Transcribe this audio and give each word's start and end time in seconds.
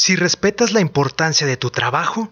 Si 0.00 0.14
respetas 0.14 0.70
la 0.70 0.78
importancia 0.78 1.44
de 1.44 1.56
tu 1.56 1.70
trabajo, 1.70 2.30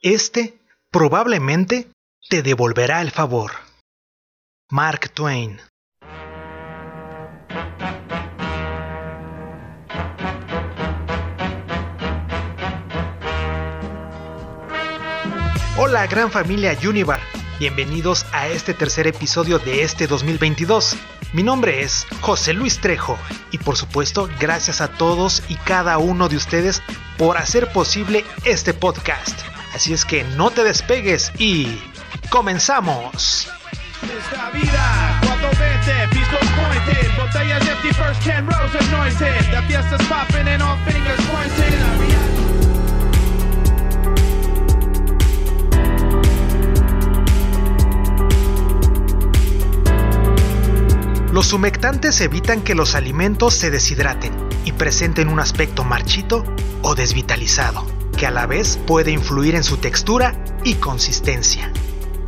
este 0.00 0.58
probablemente 0.90 1.90
te 2.30 2.42
devolverá 2.42 3.02
el 3.02 3.10
favor. 3.10 3.52
Mark 4.70 5.10
Twain 5.10 5.60
Hola 15.76 16.06
gran 16.06 16.30
familia 16.30 16.74
Univar, 16.88 17.20
bienvenidos 17.58 18.24
a 18.32 18.48
este 18.48 18.72
tercer 18.72 19.06
episodio 19.06 19.58
de 19.58 19.82
este 19.82 20.06
2022. 20.06 20.96
Mi 21.34 21.42
nombre 21.42 21.82
es 21.82 22.06
José 22.20 22.52
Luis 22.52 22.78
Trejo 22.78 23.18
y 23.50 23.58
por 23.58 23.76
supuesto 23.76 24.30
gracias 24.38 24.80
a 24.80 24.86
todos 24.86 25.42
y 25.48 25.56
cada 25.56 25.98
uno 25.98 26.28
de 26.28 26.36
ustedes 26.36 26.80
por 27.18 27.38
hacer 27.38 27.72
posible 27.72 28.24
este 28.44 28.72
podcast. 28.72 29.40
Así 29.74 29.92
es 29.92 30.04
que 30.04 30.22
no 30.36 30.50
te 30.50 30.62
despegues 30.62 31.32
y 31.36 31.82
comenzamos. 32.30 33.48
Los 51.44 51.52
humectantes 51.52 52.22
evitan 52.22 52.62
que 52.62 52.74
los 52.74 52.94
alimentos 52.94 53.52
se 53.52 53.70
deshidraten 53.70 54.32
y 54.64 54.72
presenten 54.72 55.28
un 55.28 55.40
aspecto 55.40 55.84
marchito 55.84 56.42
o 56.80 56.94
desvitalizado, 56.94 57.84
que 58.16 58.26
a 58.26 58.30
la 58.30 58.46
vez 58.46 58.78
puede 58.86 59.10
influir 59.10 59.54
en 59.54 59.62
su 59.62 59.76
textura 59.76 60.42
y 60.64 60.76
consistencia. 60.76 61.70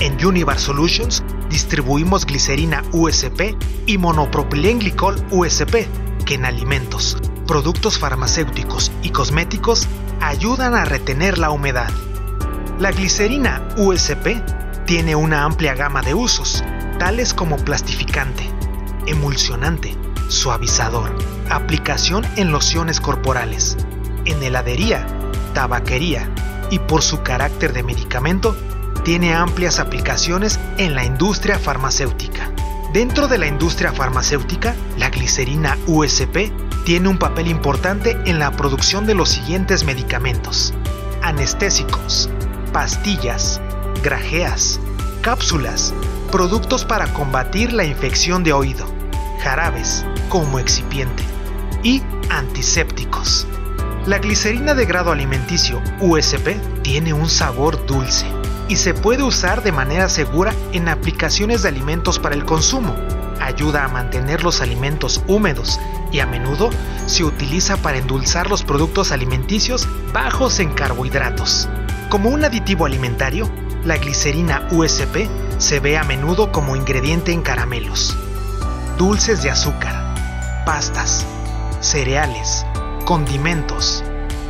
En 0.01 0.23
Univar 0.23 0.59
Solutions 0.59 1.25
distribuimos 1.49 2.27
glicerina 2.27 2.85
USP 2.93 3.57
y 3.87 3.97
monopropilenglicol 3.97 5.17
USP, 5.31 5.89
que 6.27 6.35
en 6.35 6.45
alimentos, 6.45 7.17
productos 7.47 7.99
farmacéuticos 7.99 8.93
y 9.03 9.09
cosméticos 9.09 9.89
ayudan 10.21 10.75
a 10.75 10.85
retener 10.85 11.39
la 11.39 11.49
humedad. 11.49 11.91
La 12.79 12.93
glicerina 12.93 13.67
USP 13.79 14.43
tiene 14.85 15.17
una 15.17 15.45
amplia 15.45 15.75
gama 15.75 16.03
de 16.03 16.13
usos, 16.13 16.63
tales 16.99 17.33
como 17.33 17.57
plastificante, 17.57 18.56
emulsionante, 19.07 19.97
suavizador, 20.29 21.17
aplicación 21.51 22.25
en 22.37 22.53
lociones 22.53 23.01
corporales, 23.01 23.77
en 24.25 24.43
heladería, 24.43 25.07
tabaquería 25.55 26.29
y 26.71 26.79
por 26.81 27.03
su 27.03 27.23
carácter 27.23 27.73
de 27.73 27.83
medicamento, 27.83 28.57
tiene 29.05 29.35
amplias 29.35 29.79
aplicaciones 29.79 30.59
en 30.79 30.95
la 30.95 31.05
industria 31.05 31.59
farmacéutica. 31.59 32.51
Dentro 32.93 33.29
de 33.29 33.39
la 33.39 33.47
industria 33.47 33.93
farmacéutica, 33.93 34.75
la 34.99 35.11
glicerina 35.11 35.77
USP 35.87 36.51
tiene 36.85 37.09
un 37.09 37.19
papel 37.19 37.49
importante 37.49 38.17
en 38.27 38.39
la 38.39 38.53
producción 38.53 39.07
de 39.07 39.15
los 39.15 39.29
siguientes 39.29 39.85
medicamentos. 39.85 40.73
Anestésicos, 41.23 42.31
pastillas, 42.73 43.61
grajeas, 44.03 44.81
cápsulas, 45.21 45.93
productos 46.31 46.85
para 46.85 47.13
combatir 47.13 47.73
la 47.73 47.85
infección 47.85 48.45
de 48.45 48.53
oído, 48.53 48.87
jarabes 49.43 50.05
como 50.29 50.59
excipiente 50.59 51.23
y 51.83 52.03
antisépticos. 52.31 53.47
La 54.07 54.19
glicerina 54.19 54.75
de 54.75 54.87
grado 54.87 55.11
alimenticio 55.11 55.83
USP 56.01 56.57
tiene 56.83 57.13
un 57.13 57.29
sabor 57.29 57.87
dulce 57.87 58.27
y 58.69 58.77
se 58.77 58.95
puede 58.95 59.23
usar 59.23 59.63
de 59.63 59.73
manera 59.73 60.09
segura 60.09 60.53
en 60.73 60.89
aplicaciones 60.89 61.63
de 61.63 61.69
alimentos 61.69 62.19
para 62.19 62.35
el 62.35 62.45
consumo. 62.45 62.95
Ayuda 63.41 63.85
a 63.85 63.89
mantener 63.89 64.43
los 64.43 64.61
alimentos 64.61 65.23
húmedos 65.27 65.81
y 66.13 66.21
a 66.21 66.27
menudo 66.27 66.71
se 67.07 67.25
utiliza 67.25 67.77
para 67.77 67.99
endulzar 67.99 68.49
los 68.49 68.63
productos 68.63 69.13
alimenticios 69.13 69.89
bajos 70.13 70.61
en 70.61 70.73
carbohidratos. 70.73 71.69
Como 72.09 72.31
un 72.31 72.45
aditivo 72.45 72.87
alimentario, 72.87 73.51
la 73.85 73.99
glicerina 73.99 74.69
USP 74.71 75.29
se 75.59 75.81
ve 75.81 75.97
a 75.97 76.05
menudo 76.05 76.53
como 76.53 76.77
ingrediente 76.77 77.33
en 77.33 77.43
caramelos, 77.43 78.17
dulces 78.97 79.43
de 79.43 79.51
azúcar, 79.51 79.95
pastas, 80.65 81.27
cereales, 81.81 82.65
condimentos, 83.05 84.03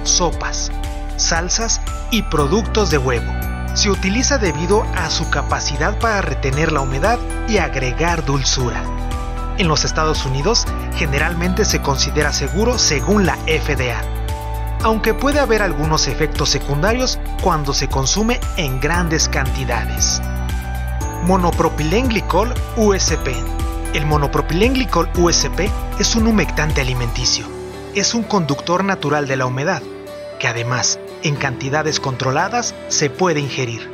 sopas, 0.04 0.70
salsas 1.16 1.80
y 2.12 2.22
productos 2.22 2.90
de 2.90 2.98
huevo. 2.98 3.32
Se 3.74 3.90
utiliza 3.90 4.38
debido 4.38 4.84
a 4.94 5.10
su 5.10 5.28
capacidad 5.30 5.98
para 5.98 6.22
retener 6.22 6.70
la 6.70 6.80
humedad 6.80 7.18
y 7.48 7.58
agregar 7.58 8.24
dulzura. 8.24 8.82
En 9.58 9.66
los 9.66 9.84
Estados 9.84 10.24
Unidos 10.24 10.64
generalmente 10.94 11.64
se 11.64 11.82
considera 11.82 12.32
seguro 12.32 12.78
según 12.78 13.26
la 13.26 13.36
FDA, 13.46 14.00
aunque 14.84 15.12
puede 15.12 15.40
haber 15.40 15.60
algunos 15.60 16.06
efectos 16.06 16.50
secundarios 16.50 17.18
cuando 17.42 17.74
se 17.74 17.88
consume 17.88 18.38
en 18.56 18.80
grandes 18.80 19.28
cantidades. 19.28 20.22
Monopropilenglicol 21.24 22.54
USP 22.76 23.55
el 23.96 24.04
monopropilenglicol 24.04 25.08
USP 25.16 25.70
es 25.98 26.16
un 26.16 26.26
humectante 26.26 26.82
alimenticio. 26.82 27.46
Es 27.94 28.12
un 28.12 28.24
conductor 28.24 28.84
natural 28.84 29.26
de 29.26 29.36
la 29.36 29.46
humedad, 29.46 29.82
que 30.38 30.48
además, 30.48 30.98
en 31.22 31.34
cantidades 31.34 31.98
controladas, 31.98 32.74
se 32.88 33.08
puede 33.08 33.40
ingerir. 33.40 33.90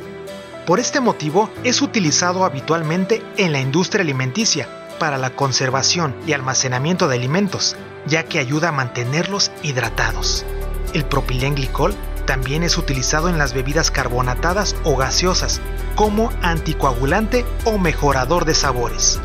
Por 0.65 0.81
este 0.81 0.99
motivo, 0.99 1.49
es 1.63 1.81
utilizado 1.81 2.43
habitualmente 2.43 3.23
en 3.37 3.53
la 3.53 3.61
industria 3.61 4.01
alimenticia 4.01 4.67
para 4.99 5.17
la 5.17 5.29
conservación 5.29 6.13
y 6.27 6.33
almacenamiento 6.33 7.07
de 7.07 7.15
alimentos, 7.15 7.77
ya 8.05 8.23
que 8.23 8.39
ayuda 8.39 8.69
a 8.69 8.73
mantenerlos 8.73 9.51
hidratados. 9.61 10.45
El 10.93 11.05
propilenglicol 11.05 11.95
también 12.25 12.63
es 12.63 12.77
utilizado 12.77 13.29
en 13.29 13.37
las 13.37 13.53
bebidas 13.53 13.89
carbonatadas 13.89 14.75
o 14.83 14.97
gaseosas 14.97 15.61
como 15.95 16.29
anticoagulante 16.41 17.45
o 17.63 17.77
mejorador 17.77 18.43
de 18.43 18.53
sabores. 18.53 19.21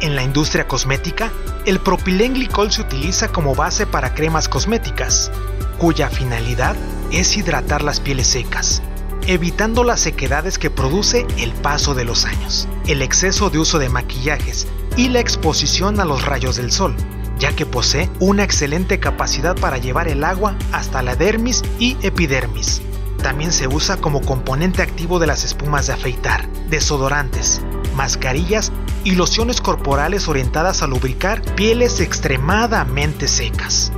En 0.00 0.14
la 0.14 0.22
industria 0.22 0.68
cosmética, 0.68 1.32
el 1.66 1.80
propilenglicol 1.80 2.70
se 2.70 2.82
utiliza 2.82 3.28
como 3.28 3.56
base 3.56 3.84
para 3.84 4.14
cremas 4.14 4.48
cosméticas, 4.48 5.32
cuya 5.78 6.08
finalidad 6.08 6.76
es 7.10 7.36
hidratar 7.36 7.82
las 7.82 7.98
pieles 7.98 8.28
secas, 8.28 8.80
evitando 9.26 9.82
las 9.82 10.00
sequedades 10.00 10.56
que 10.56 10.70
produce 10.70 11.26
el 11.36 11.52
paso 11.52 11.94
de 11.94 12.04
los 12.04 12.26
años, 12.26 12.68
el 12.86 13.02
exceso 13.02 13.50
de 13.50 13.58
uso 13.58 13.80
de 13.80 13.88
maquillajes 13.88 14.68
y 14.96 15.08
la 15.08 15.18
exposición 15.18 15.98
a 15.98 16.04
los 16.04 16.24
rayos 16.24 16.56
del 16.56 16.70
sol, 16.70 16.94
ya 17.40 17.50
que 17.56 17.66
posee 17.66 18.08
una 18.20 18.44
excelente 18.44 19.00
capacidad 19.00 19.56
para 19.56 19.78
llevar 19.78 20.06
el 20.06 20.22
agua 20.22 20.56
hasta 20.70 21.02
la 21.02 21.16
dermis 21.16 21.64
y 21.80 21.96
epidermis. 22.02 22.82
También 23.20 23.50
se 23.50 23.66
usa 23.66 23.96
como 23.96 24.20
componente 24.20 24.80
activo 24.80 25.18
de 25.18 25.26
las 25.26 25.42
espumas 25.42 25.88
de 25.88 25.94
afeitar, 25.94 26.48
desodorantes, 26.68 27.60
mascarillas 27.98 28.70
y 29.02 29.16
lociones 29.16 29.60
corporales 29.60 30.28
orientadas 30.28 30.82
a 30.82 30.86
lubricar 30.86 31.42
pieles 31.56 32.00
extremadamente 32.00 33.26
secas. 33.26 33.92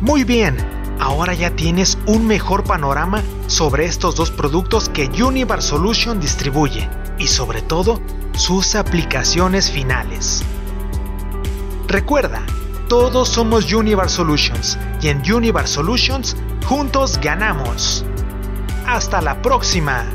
Muy 0.00 0.24
bien, 0.24 0.56
ahora 0.98 1.34
ya 1.34 1.50
tienes 1.50 1.98
un 2.06 2.26
mejor 2.26 2.64
panorama 2.64 3.22
sobre 3.48 3.84
estos 3.84 4.16
dos 4.16 4.30
productos 4.30 4.88
que 4.88 5.10
Univar 5.22 5.62
Solution 5.62 6.20
distribuye 6.20 6.88
y 7.18 7.26
sobre 7.26 7.60
todo 7.60 8.00
sus 8.32 8.74
aplicaciones 8.74 9.70
finales. 9.70 10.42
Recuerda, 11.88 12.46
todos 12.88 13.28
somos 13.28 13.70
Univar 13.70 14.08
Solutions 14.08 14.78
y 15.02 15.08
en 15.08 15.20
Univar 15.30 15.68
Solutions 15.68 16.34
juntos 16.64 17.20
ganamos. 17.22 18.06
Hasta 18.86 19.20
la 19.20 19.42
próxima. 19.42 20.06